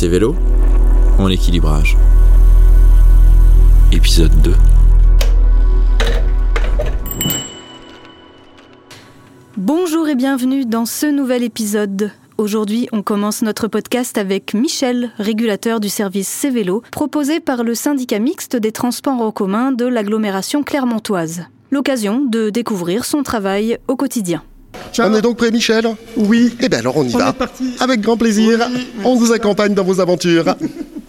Ces 0.00 0.08
vélos 0.08 0.34
en 1.18 1.28
équilibrage. 1.28 1.98
Épisode 3.92 4.32
2. 4.40 4.54
Bonjour 9.58 10.08
et 10.08 10.14
bienvenue 10.14 10.64
dans 10.64 10.86
ce 10.86 11.04
nouvel 11.04 11.42
épisode. 11.42 12.12
Aujourd'hui, 12.38 12.88
on 12.92 13.02
commence 13.02 13.42
notre 13.42 13.68
podcast 13.68 14.16
avec 14.16 14.54
Michel, 14.54 15.10
régulateur 15.18 15.80
du 15.80 15.90
service 15.90 16.28
C-Vélo, 16.28 16.82
proposé 16.90 17.38
par 17.38 17.62
le 17.62 17.74
syndicat 17.74 18.20
mixte 18.20 18.56
des 18.56 18.72
transports 18.72 19.20
en 19.20 19.32
commun 19.32 19.70
de 19.70 19.84
l'agglomération 19.84 20.62
clermontoise. 20.62 21.44
L'occasion 21.70 22.24
de 22.24 22.48
découvrir 22.48 23.04
son 23.04 23.22
travail 23.22 23.76
au 23.86 23.96
quotidien. 23.96 24.42
On 24.98 25.14
est 25.14 25.22
donc 25.22 25.36
prêt, 25.36 25.50
Michel 25.50 25.86
Oui. 26.16 26.54
Eh 26.60 26.68
bien, 26.68 26.78
alors 26.80 26.96
on 26.96 27.04
y 27.04 27.14
On 27.14 27.18
va. 27.18 27.28
est 27.30 27.32
parti. 27.32 27.64
Avec 27.80 28.00
grand 28.00 28.16
plaisir. 28.16 28.68
Oui, 28.74 28.86
on 29.04 29.14
vous 29.16 29.32
accompagne 29.32 29.74
dans 29.74 29.84
vos 29.84 30.00
aventures. 30.00 30.44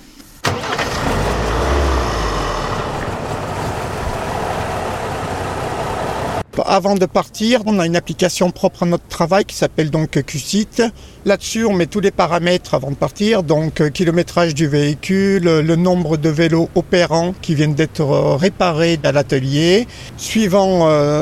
Avant 6.66 6.96
de 6.96 7.06
partir, 7.06 7.62
on 7.66 7.80
a 7.80 7.86
une 7.86 7.96
application 7.96 8.52
propre 8.52 8.84
à 8.84 8.86
notre 8.86 9.08
travail 9.08 9.46
qui 9.46 9.56
s'appelle 9.56 9.90
donc 9.90 10.22
QSIT. 10.22 10.82
Là-dessus, 11.24 11.66
on 11.66 11.74
met 11.74 11.86
tous 11.86 12.02
les 12.02 12.12
paramètres 12.12 12.74
avant 12.74 12.92
de 12.92 12.96
partir, 12.96 13.44
donc 13.44 13.80
euh, 13.80 13.90
kilométrage 13.90 14.54
du 14.54 14.68
véhicule, 14.68 15.48
euh, 15.48 15.62
le 15.62 15.76
nombre 15.78 16.18
de 16.18 16.30
vélos 16.30 16.70
opérants 16.76 17.34
qui 17.42 17.56
viennent 17.56 17.74
d'être 17.74 18.02
euh, 18.02 18.36
réparés 18.36 19.00
à 19.04 19.14
l'atelier. 19.14 19.88
Suivant 20.18 20.82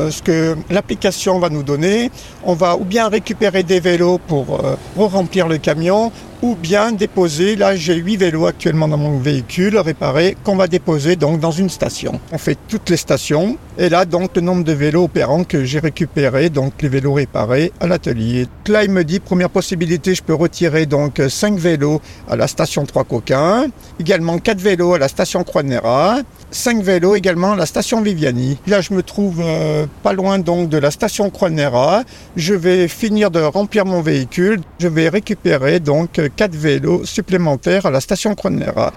ce 0.09 0.21
que 0.21 0.55
l'application 0.69 1.39
va 1.39 1.49
nous 1.49 1.63
donner, 1.63 2.11
on 2.43 2.53
va 2.53 2.75
ou 2.75 2.83
bien 2.83 3.07
récupérer 3.07 3.63
des 3.63 3.79
vélos 3.79 4.19
pour 4.27 4.61
remplir 4.97 5.47
le 5.47 5.57
camion, 5.57 6.11
ou 6.41 6.55
bien 6.55 6.91
déposer, 6.91 7.55
là 7.55 7.75
j'ai 7.75 7.95
8 7.95 8.17
vélos 8.17 8.45
actuellement 8.45 8.87
dans 8.87 8.97
mon 8.97 9.17
véhicule 9.19 9.77
réparés 9.77 10.37
qu'on 10.43 10.55
va 10.55 10.67
déposer 10.67 11.15
donc 11.15 11.39
dans 11.39 11.51
une 11.51 11.69
station. 11.69 12.19
On 12.31 12.37
fait 12.37 12.57
toutes 12.67 12.89
les 12.89 12.97
stations 12.97 13.57
et 13.77 13.89
là 13.89 14.05
donc 14.05 14.35
le 14.35 14.41
nombre 14.41 14.63
de 14.63 14.71
vélos 14.71 15.03
opérants 15.03 15.43
que 15.43 15.63
j'ai 15.65 15.79
récupérés, 15.79 16.49
donc 16.49 16.81
les 16.81 16.89
vélos 16.89 17.13
réparés 17.13 17.71
à 17.79 17.87
l'atelier. 17.87 18.47
Là 18.67 18.83
il 18.83 18.91
me 18.91 19.03
dit 19.03 19.19
première 19.19 19.49
possibilité 19.49 20.15
je 20.15 20.23
peux 20.23 20.33
retirer 20.33 20.85
donc 20.85 21.21
5 21.27 21.57
vélos 21.57 22.01
à 22.29 22.35
la 22.35 22.47
station 22.47 22.85
3 22.85 23.03
Coquins, 23.03 23.67
également 23.99 24.37
4 24.37 24.59
vélos 24.59 24.93
à 24.93 24.99
la 24.99 25.07
station 25.07 25.43
Croix 25.43 25.63
de 25.63 25.67
Néra, 25.67 26.19
5 26.51 26.81
vélos 26.81 27.15
également 27.15 27.53
à 27.53 27.55
la 27.55 27.65
station 27.65 28.01
Viviani. 28.01 28.57
Là 28.67 28.79
je 28.81 28.93
me 28.93 29.03
trouve 29.03 29.41
euh, 29.41 29.85
pas 30.03 30.13
loin 30.13 30.39
donc 30.39 30.69
de 30.69 30.77
la 30.77 30.91
station 30.91 31.29
Croix 31.29 31.49
de 31.49 31.55
Néra. 31.55 32.03
Je 32.37 32.53
vais 32.53 32.87
finir 32.87 33.29
de 33.29 33.41
remplir 33.41 33.85
mon 33.85 34.01
véhicule. 34.01 34.61
Je 34.79 34.87
vais 34.87 35.09
récupérer 35.09 35.79
donc 35.79 36.19
4 36.29 36.55
vélos 36.55 37.05
supplémentaires 37.05 37.85
à 37.85 37.91
la 37.91 37.99
station 37.99 38.35
Néra. 38.49 38.93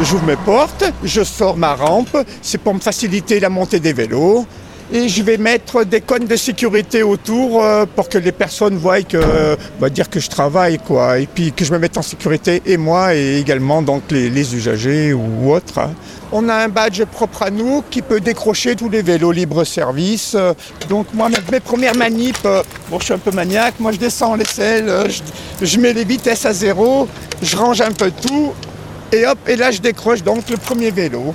J'ouvre 0.00 0.26
mes 0.26 0.36
portes, 0.36 0.84
je 1.02 1.22
sors 1.22 1.56
ma 1.56 1.74
rampe, 1.74 2.16
c'est 2.42 2.58
pour 2.58 2.74
me 2.74 2.80
faciliter 2.80 3.40
la 3.40 3.48
montée 3.48 3.80
des 3.80 3.92
vélos. 3.92 4.44
Et 4.92 5.08
je 5.08 5.22
vais 5.22 5.38
mettre 5.38 5.84
des 5.84 6.02
cônes 6.02 6.26
de 6.26 6.36
sécurité 6.36 7.02
autour 7.02 7.62
euh, 7.62 7.86
pour 7.86 8.08
que 8.08 8.18
les 8.18 8.32
personnes 8.32 8.76
voient 8.76 9.00
que, 9.02 9.16
euh, 9.16 9.56
va 9.80 9.88
dire 9.88 10.10
que 10.10 10.20
je 10.20 10.28
travaille, 10.28 10.78
quoi. 10.78 11.18
Et 11.18 11.26
puis 11.26 11.52
que 11.52 11.64
je 11.64 11.72
me 11.72 11.78
mette 11.78 11.96
en 11.96 12.02
sécurité, 12.02 12.62
et 12.66 12.76
moi, 12.76 13.14
et 13.14 13.38
également 13.38 13.80
donc 13.80 14.02
les, 14.10 14.54
usagers 14.54 15.14
ou 15.14 15.52
autres. 15.52 15.78
hein. 15.78 15.94
On 16.32 16.48
a 16.48 16.54
un 16.54 16.68
badge 16.68 17.02
propre 17.04 17.44
à 17.44 17.50
nous 17.50 17.82
qui 17.90 18.02
peut 18.02 18.20
décrocher 18.20 18.76
tous 18.76 18.88
les 18.90 19.02
vélos 19.02 19.32
libre-service. 19.32 20.34
Euh, 20.34 20.52
Donc 20.88 21.06
moi, 21.14 21.28
mes, 21.50 21.60
premières 21.60 21.96
manips, 21.96 22.46
bon, 22.90 22.98
je 22.98 23.04
suis 23.04 23.14
un 23.14 23.18
peu 23.18 23.30
maniaque, 23.30 23.74
moi 23.78 23.90
je 23.92 23.98
descends 23.98 24.36
selles, 24.44 24.88
euh, 24.88 25.08
je, 25.08 25.64
je 25.64 25.78
mets 25.78 25.92
les 25.94 26.04
vitesses 26.04 26.44
à 26.44 26.52
zéro, 26.52 27.08
je 27.42 27.56
range 27.56 27.80
un 27.80 27.92
peu 27.92 28.10
tout, 28.10 28.52
et 29.12 29.26
hop, 29.26 29.38
et 29.46 29.56
là 29.56 29.70
je 29.70 29.80
décroche 29.80 30.22
donc 30.22 30.50
le 30.50 30.56
premier 30.56 30.90
vélo. 30.90 31.34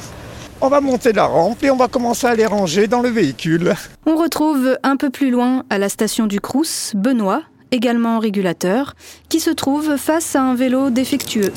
On 0.61 0.67
va 0.67 0.81
monter 0.81 1.13
la 1.13 1.23
rampe 1.23 1.63
et 1.63 1.71
on 1.71 1.77
va 1.77 1.87
commencer 1.87 2.27
à 2.27 2.35
les 2.35 2.45
ranger 2.45 2.87
dans 2.87 2.99
le 2.99 3.07
véhicule. 3.07 3.75
On 4.05 4.17
retrouve 4.17 4.77
un 4.83 4.97
peu 4.97 5.09
plus 5.09 5.31
loin, 5.31 5.63
à 5.69 5.77
la 5.77 5.87
station 5.87 6.27
du 6.27 6.41
Crous, 6.41 6.91
Benoît, 6.95 7.43
également 7.71 8.19
régulateur, 8.19 8.93
qui 9.29 9.39
se 9.39 9.51
trouve 9.51 9.95
face 9.95 10.35
à 10.35 10.41
un 10.41 10.55
vélo 10.55 10.89
défectueux. 10.89 11.53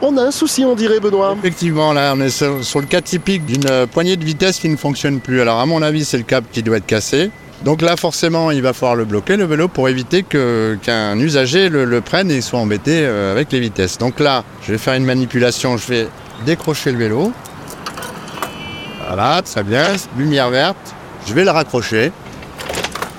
On 0.00 0.16
a 0.16 0.22
un 0.22 0.30
souci, 0.30 0.64
on 0.64 0.74
dirait, 0.74 1.00
Benoît. 1.00 1.34
Effectivement, 1.38 1.92
là, 1.92 2.14
on 2.16 2.20
est 2.22 2.30
sur, 2.30 2.64
sur 2.64 2.80
le 2.80 2.86
cas 2.86 3.02
typique 3.02 3.44
d'une 3.44 3.66
euh, 3.68 3.86
poignée 3.86 4.16
de 4.16 4.24
vitesse 4.24 4.58
qui 4.58 4.68
ne 4.70 4.76
fonctionne 4.76 5.20
plus. 5.20 5.42
Alors, 5.42 5.60
à 5.60 5.66
mon 5.66 5.82
avis, 5.82 6.06
c'est 6.06 6.18
le 6.18 6.22
câble 6.22 6.46
qui 6.50 6.62
doit 6.62 6.78
être 6.78 6.86
cassé. 6.86 7.30
Donc 7.64 7.82
là, 7.82 7.96
forcément, 7.96 8.50
il 8.50 8.62
va 8.62 8.72
falloir 8.72 8.96
le 8.96 9.04
bloquer, 9.04 9.36
le 9.36 9.44
vélo, 9.44 9.66
pour 9.68 9.88
éviter 9.88 10.22
que- 10.22 10.78
qu'un 10.82 11.18
usager 11.18 11.68
le, 11.68 12.00
prenne 12.00 12.30
et 12.30 12.40
soit 12.40 12.58
embêté 12.58 13.00
euh, 13.04 13.32
avec 13.32 13.50
les 13.50 13.60
vitesses. 13.60 13.98
Donc 13.98 14.20
là, 14.20 14.44
je 14.62 14.72
vais 14.72 14.78
faire 14.78 14.94
une 14.94 15.04
manipulation. 15.04 15.76
Je 15.76 15.86
vais 15.88 16.08
décrocher 16.44 16.92
le 16.92 16.98
vélo. 16.98 17.32
Voilà, 19.06 19.40
très 19.42 19.62
bien. 19.62 19.84
Lumière 20.18 20.50
verte. 20.50 20.76
Je 21.26 21.34
vais 21.34 21.44
le 21.44 21.50
raccrocher. 21.50 22.12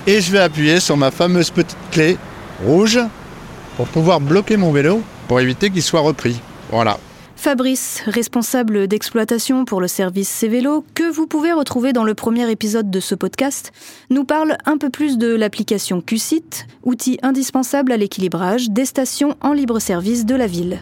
Et 0.06 0.20
je 0.20 0.32
vais 0.32 0.38
appuyer 0.38 0.80
sur 0.80 0.96
ma 0.96 1.10
fameuse 1.10 1.50
petite 1.50 1.76
clé 1.90 2.16
rouge 2.64 2.98
pour 3.76 3.86
pouvoir 3.88 4.20
bloquer 4.20 4.56
mon 4.56 4.72
vélo 4.72 5.02
pour 5.26 5.40
éviter 5.40 5.68
qu'il 5.70 5.82
soit 5.82 6.00
repris. 6.00 6.40
Voilà. 6.70 6.98
Fabrice, 7.40 8.02
responsable 8.06 8.88
d'exploitation 8.88 9.64
pour 9.64 9.80
le 9.80 9.86
service 9.86 10.28
C-Vélo, 10.28 10.84
que 10.96 11.08
vous 11.08 11.28
pouvez 11.28 11.52
retrouver 11.52 11.92
dans 11.92 12.02
le 12.02 12.14
premier 12.14 12.50
épisode 12.50 12.90
de 12.90 12.98
ce 12.98 13.14
podcast, 13.14 13.70
nous 14.10 14.24
parle 14.24 14.56
un 14.66 14.76
peu 14.76 14.90
plus 14.90 15.18
de 15.18 15.36
l'application 15.36 16.00
QSIT, 16.00 16.66
outil 16.82 17.16
indispensable 17.22 17.92
à 17.92 17.96
l'équilibrage 17.96 18.70
des 18.70 18.84
stations 18.84 19.36
en 19.40 19.52
libre 19.52 19.78
service 19.78 20.26
de 20.26 20.34
la 20.34 20.48
ville. 20.48 20.80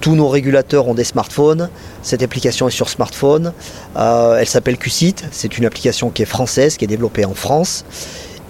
Tous 0.00 0.16
nos 0.16 0.26
régulateurs 0.26 0.88
ont 0.88 0.94
des 0.94 1.04
smartphones. 1.04 1.70
Cette 2.02 2.24
application 2.24 2.66
est 2.66 2.72
sur 2.72 2.88
smartphone. 2.88 3.52
Euh, 3.96 4.36
elle 4.36 4.48
s'appelle 4.48 4.76
QSIT. 4.76 5.14
C'est 5.30 5.56
une 5.56 5.66
application 5.66 6.10
qui 6.10 6.22
est 6.22 6.26
française, 6.26 6.76
qui 6.76 6.84
est 6.84 6.88
développée 6.88 7.24
en 7.24 7.34
France 7.34 7.84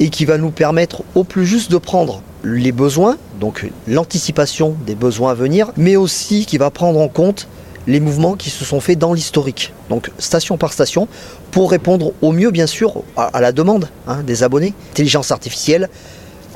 et 0.00 0.09
qui 0.09 0.25
va 0.25 0.38
nous 0.38 0.50
permettre 0.50 1.03
au 1.15 1.22
plus 1.22 1.44
juste 1.44 1.71
de 1.71 1.76
prendre 1.76 2.22
les 2.44 2.72
besoins, 2.72 3.16
donc 3.41 3.66
l'anticipation 3.88 4.77
des 4.87 4.94
besoins 4.94 5.32
à 5.32 5.34
venir, 5.34 5.72
mais 5.77 5.97
aussi 5.97 6.47
qui 6.47 6.59
va 6.59 6.71
prendre 6.71 7.00
en 7.00 7.09
compte 7.09 7.49
les 7.87 8.00
mouvements 8.00 8.34
qui 8.34 8.50
se 8.50 8.65
sont 8.65 8.81
faits 8.81 8.99
dans 8.99 9.12
l'historique, 9.12 9.72
donc 9.91 10.10
station 10.19 10.56
par 10.56 10.72
station, 10.72 11.09
pour 11.50 11.71
répondre 11.71 12.12
au 12.22 12.33
mieux 12.33 12.50
bien 12.50 12.66
sûr 12.66 13.03
à, 13.16 13.41
la 13.41 13.53
demande 13.53 13.88
hein, 14.06 14.22
des 14.22 14.43
abonnés. 14.43 14.75
Intelligence 14.93 15.31
artificielle, 15.31 15.88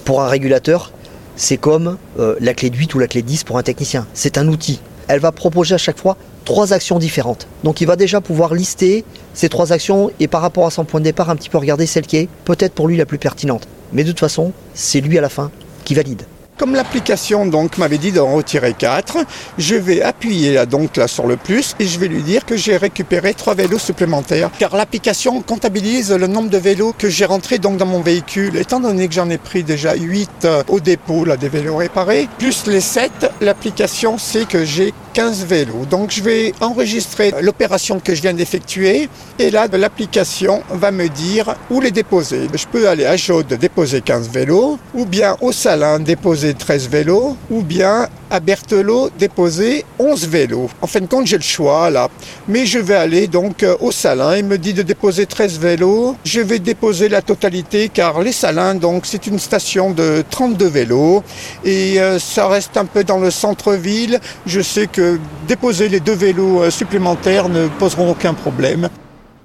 pour 0.04 0.22
un 0.22 0.28
régulateur, 0.28 0.92
c'est 1.36 1.56
comme 1.56 1.98
euh, 2.18 2.36
la 2.40 2.54
clé 2.54 2.70
de 2.70 2.76
8 2.76 2.94
ou 2.94 2.98
la 2.98 3.06
clé 3.06 3.22
de 3.22 3.26
10 3.26 3.44
pour 3.44 3.58
un 3.58 3.62
technicien. 3.62 4.06
C'est 4.14 4.38
un 4.38 4.48
outil. 4.48 4.80
Elle 5.06 5.20
va 5.20 5.32
proposer 5.32 5.74
à 5.74 5.78
chaque 5.78 5.98
fois 5.98 6.16
trois 6.44 6.72
actions 6.72 6.98
différentes. 6.98 7.46
Donc 7.62 7.80
il 7.80 7.86
va 7.86 7.96
déjà 7.96 8.20
pouvoir 8.20 8.54
lister 8.54 9.04
ces 9.34 9.48
trois 9.48 9.72
actions 9.72 10.10
et 10.18 10.28
par 10.28 10.42
rapport 10.42 10.66
à 10.66 10.70
son 10.70 10.84
point 10.84 11.00
de 11.00 11.04
départ 11.04 11.30
un 11.30 11.36
petit 11.36 11.48
peu 11.48 11.58
regarder 11.58 11.86
celle 11.86 12.06
qui 12.06 12.16
est 12.16 12.28
peut-être 12.44 12.74
pour 12.74 12.88
lui 12.88 12.96
la 12.96 13.06
plus 13.06 13.18
pertinente. 13.18 13.68
Mais 13.92 14.02
de 14.02 14.10
toute 14.10 14.20
façon, 14.20 14.52
c'est 14.74 15.00
lui 15.00 15.16
à 15.16 15.20
la 15.20 15.28
fin 15.28 15.50
valide. 15.94 16.24
Comme 16.58 16.74
l'application 16.74 17.46
donc 17.46 17.78
m'avait 17.78 17.98
dit 17.98 18.10
d'en 18.10 18.34
retirer 18.34 18.74
4, 18.74 19.18
je 19.58 19.76
vais 19.76 20.02
appuyer 20.02 20.54
là 20.54 20.66
donc 20.66 20.96
là 20.96 21.06
sur 21.06 21.28
le 21.28 21.36
plus 21.36 21.76
et 21.78 21.86
je 21.86 22.00
vais 22.00 22.08
lui 22.08 22.22
dire 22.22 22.44
que 22.44 22.56
j'ai 22.56 22.76
récupéré 22.76 23.32
trois 23.32 23.54
vélos 23.54 23.78
supplémentaires 23.78 24.50
car 24.58 24.74
l'application 24.74 25.40
comptabilise 25.40 26.10
le 26.10 26.26
nombre 26.26 26.50
de 26.50 26.58
vélos 26.58 26.94
que 26.98 27.08
j'ai 27.08 27.26
rentrés 27.26 27.58
donc 27.58 27.76
dans 27.76 27.86
mon 27.86 28.00
véhicule. 28.00 28.56
Étant 28.56 28.80
donné 28.80 29.06
que 29.06 29.14
j'en 29.14 29.30
ai 29.30 29.38
pris 29.38 29.62
déjà 29.62 29.94
8 29.94 30.48
au 30.66 30.80
dépôt 30.80 31.24
là 31.24 31.36
des 31.36 31.48
vélos 31.48 31.76
réparés 31.76 32.28
plus 32.38 32.66
les 32.66 32.80
7, 32.80 33.12
l'application 33.40 34.18
sait 34.18 34.44
que 34.44 34.64
j'ai 34.64 34.92
15 35.18 35.46
vélos. 35.46 35.84
Donc 35.90 36.12
je 36.12 36.22
vais 36.22 36.54
enregistrer 36.60 37.34
l'opération 37.42 37.98
que 37.98 38.14
je 38.14 38.22
viens 38.22 38.34
d'effectuer 38.34 39.08
et 39.40 39.50
là 39.50 39.66
l'application 39.66 40.62
va 40.70 40.92
me 40.92 41.08
dire 41.08 41.56
où 41.70 41.80
les 41.80 41.90
déposer. 41.90 42.46
Je 42.54 42.64
peux 42.68 42.88
aller 42.88 43.04
à 43.04 43.16
Jaude 43.16 43.48
déposer 43.54 44.00
15 44.00 44.28
vélos 44.28 44.78
ou 44.94 45.04
bien 45.06 45.36
au 45.40 45.50
Salin 45.50 45.98
déposer 45.98 46.54
13 46.54 46.88
vélos 46.88 47.36
ou 47.50 47.62
bien 47.62 48.08
à 48.30 48.40
Berthelot 48.40 49.10
déposer 49.18 49.84
11 49.98 50.28
vélos. 50.28 50.70
En 50.82 50.86
fin 50.86 51.00
de 51.00 51.06
compte, 51.06 51.26
j'ai 51.26 51.36
le 51.36 51.42
choix 51.42 51.90
là. 51.90 52.08
Mais 52.46 52.66
je 52.66 52.78
vais 52.78 52.94
aller 52.94 53.26
donc 53.26 53.62
euh, 53.62 53.76
au 53.80 53.90
Salin. 53.90 54.36
Il 54.36 54.44
me 54.44 54.58
dit 54.58 54.74
de 54.74 54.82
déposer 54.82 55.26
13 55.26 55.58
vélos. 55.58 56.16
Je 56.24 56.40
vais 56.40 56.58
déposer 56.58 57.08
la 57.08 57.22
totalité 57.22 57.90
car 57.92 58.20
les 58.20 58.32
Salins, 58.32 58.74
donc 58.74 59.06
c'est 59.06 59.26
une 59.26 59.38
station 59.38 59.90
de 59.90 60.22
32 60.30 60.66
vélos 60.66 61.22
et 61.64 62.00
euh, 62.00 62.18
ça 62.18 62.48
reste 62.48 62.76
un 62.76 62.84
peu 62.84 63.04
dans 63.04 63.18
le 63.18 63.30
centre-ville. 63.30 64.20
Je 64.46 64.60
sais 64.60 64.86
que 64.86 65.07
déposer 65.46 65.88
les 65.88 66.00
deux 66.00 66.14
vélos 66.14 66.62
euh, 66.62 66.70
supplémentaires 66.70 67.48
ne 67.48 67.68
poseront 67.68 68.10
aucun 68.10 68.34
problème. 68.34 68.88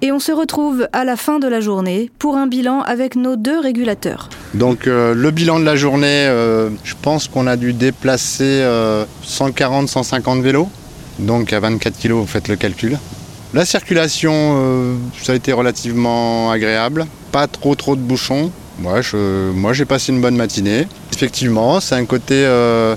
Et 0.01 0.11
on 0.11 0.19
se 0.19 0.33
retrouve 0.33 0.87
à 0.91 1.05
la 1.05 1.15
fin 1.15 1.39
de 1.39 1.47
la 1.47 1.61
journée 1.61 2.11
pour 2.19 2.35
un 2.35 2.47
bilan 2.47 2.81
avec 2.81 3.15
nos 3.15 3.37
deux 3.37 3.59
régulateurs. 3.59 4.29
Donc 4.53 4.87
euh, 4.87 5.13
le 5.13 5.31
bilan 5.31 5.59
de 5.59 5.65
la 5.65 5.77
journée, 5.77 6.27
euh, 6.27 6.69
je 6.83 6.93
pense 7.01 7.29
qu'on 7.29 7.47
a 7.47 7.55
dû 7.55 7.71
déplacer 7.73 8.61
140-150 9.25 10.41
vélos. 10.41 10.67
Donc 11.19 11.53
à 11.53 11.59
24 11.59 11.97
kg, 11.97 12.11
vous 12.11 12.27
faites 12.27 12.47
le 12.49 12.55
calcul. 12.55 12.97
La 13.53 13.65
circulation, 13.65 14.31
euh, 14.33 14.95
ça 15.21 15.33
a 15.33 15.35
été 15.35 15.53
relativement 15.53 16.49
agréable. 16.49 17.05
Pas 17.31 17.45
trop 17.45 17.75
trop 17.75 17.95
de 17.95 18.01
bouchons. 18.01 18.51
Moi, 18.79 19.01
je, 19.01 19.51
moi, 19.51 19.73
j'ai 19.73 19.85
passé 19.85 20.11
une 20.11 20.21
bonne 20.21 20.35
matinée. 20.35 20.87
Effectivement, 21.13 21.79
c'est 21.79 21.93
un 21.93 22.05
côté, 22.05 22.33
euh, 22.33 22.95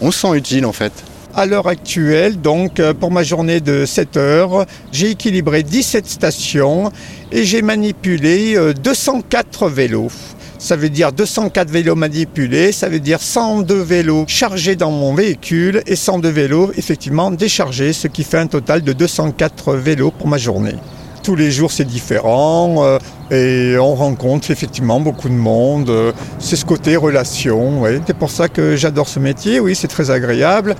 on 0.00 0.10
se 0.10 0.20
sent 0.20 0.34
utile 0.34 0.64
en 0.64 0.72
fait. 0.72 1.04
À 1.32 1.46
l'heure 1.46 1.68
actuelle, 1.68 2.40
donc 2.40 2.80
euh, 2.80 2.92
pour 2.92 3.12
ma 3.12 3.22
journée 3.22 3.60
de 3.60 3.86
7 3.86 4.16
heures, 4.16 4.66
j'ai 4.90 5.10
équilibré 5.10 5.62
17 5.62 6.04
stations 6.08 6.90
et 7.30 7.44
j'ai 7.44 7.62
manipulé 7.62 8.56
euh, 8.56 8.74
204 8.74 9.68
vélos. 9.68 10.10
Ça 10.58 10.74
veut 10.74 10.88
dire 10.88 11.12
204 11.12 11.70
vélos 11.70 11.94
manipulés, 11.94 12.72
ça 12.72 12.88
veut 12.88 12.98
dire 12.98 13.20
102 13.20 13.80
vélos 13.80 14.24
chargés 14.26 14.74
dans 14.74 14.90
mon 14.90 15.14
véhicule 15.14 15.82
et 15.86 15.94
102 15.94 16.28
vélos 16.28 16.72
effectivement 16.76 17.30
déchargés, 17.30 17.92
ce 17.92 18.08
qui 18.08 18.24
fait 18.24 18.38
un 18.38 18.48
total 18.48 18.82
de 18.82 18.92
204 18.92 19.74
vélos 19.74 20.10
pour 20.10 20.26
ma 20.26 20.36
journée. 20.36 20.74
Tous 21.22 21.36
les 21.36 21.50
jours 21.50 21.70
c'est 21.70 21.84
différent 21.84 22.76
euh, 22.78 22.98
et 23.30 23.78
on 23.78 23.94
rencontre 23.94 24.50
effectivement 24.50 25.00
beaucoup 25.00 25.28
de 25.28 25.34
monde. 25.34 25.90
euh, 25.90 26.12
C'est 26.38 26.56
ce 26.56 26.64
côté 26.64 26.96
relation, 26.96 27.82
c'est 28.06 28.16
pour 28.16 28.30
ça 28.30 28.48
que 28.48 28.74
j'adore 28.74 29.08
ce 29.08 29.18
métier, 29.20 29.60
oui 29.60 29.74
c'est 29.74 29.88
très 29.88 30.10
agréable. 30.10 30.76